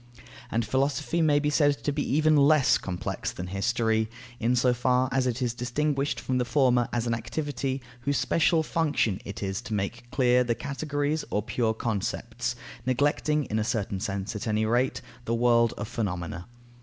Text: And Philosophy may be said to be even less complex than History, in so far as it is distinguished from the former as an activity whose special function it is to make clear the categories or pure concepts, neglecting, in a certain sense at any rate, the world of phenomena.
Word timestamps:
And 0.49 0.65
Philosophy 0.65 1.21
may 1.21 1.37
be 1.37 1.51
said 1.51 1.83
to 1.83 1.91
be 1.91 2.01
even 2.15 2.35
less 2.35 2.79
complex 2.79 3.31
than 3.31 3.45
History, 3.45 4.09
in 4.39 4.55
so 4.55 4.73
far 4.73 5.07
as 5.11 5.27
it 5.27 5.43
is 5.43 5.53
distinguished 5.53 6.19
from 6.19 6.39
the 6.39 6.43
former 6.43 6.87
as 6.91 7.05
an 7.05 7.13
activity 7.13 7.83
whose 7.99 8.17
special 8.17 8.63
function 8.63 9.21
it 9.25 9.43
is 9.43 9.61
to 9.61 9.75
make 9.75 10.09
clear 10.09 10.43
the 10.43 10.55
categories 10.55 11.23
or 11.29 11.43
pure 11.43 11.75
concepts, 11.75 12.55
neglecting, 12.83 13.43
in 13.45 13.59
a 13.59 13.63
certain 13.63 13.99
sense 13.99 14.35
at 14.35 14.47
any 14.47 14.65
rate, 14.65 15.01
the 15.25 15.35
world 15.35 15.71
of 15.77 15.87
phenomena. 15.87 16.47